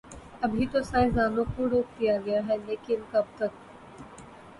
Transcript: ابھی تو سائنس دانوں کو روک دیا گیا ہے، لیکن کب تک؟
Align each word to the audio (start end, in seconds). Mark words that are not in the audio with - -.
ابھی 0.41 0.65
تو 0.71 0.81
سائنس 0.83 1.15
دانوں 1.15 1.43
کو 1.55 1.69
روک 1.69 1.99
دیا 1.99 2.17
گیا 2.25 2.41
ہے، 2.47 2.57
لیکن 2.65 2.99
کب 3.11 3.25
تک؟ 3.37 3.51